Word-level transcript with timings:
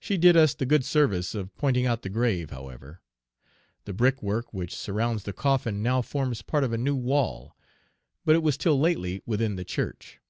She 0.00 0.16
did 0.16 0.34
us 0.34 0.54
the 0.54 0.64
good 0.64 0.82
service 0.82 1.34
of 1.34 1.54
pointing 1.58 1.84
out 1.84 2.00
the 2.00 2.08
grave, 2.08 2.48
however. 2.48 3.02
The 3.84 3.92
brickwork 3.92 4.54
which 4.54 4.74
surrounds 4.74 5.24
Page 5.24 5.34
345 5.34 5.36
the 5.36 5.42
coffin 5.70 5.82
now 5.82 6.00
forms 6.00 6.40
part 6.40 6.64
of 6.64 6.72
a 6.72 6.78
new 6.78 6.96
wall; 6.96 7.54
but 8.24 8.34
it 8.34 8.42
was 8.42 8.56
till 8.56 8.80
lately 8.80 9.20
within 9.26 9.56
the 9.56 9.64
church. 9.66 10.20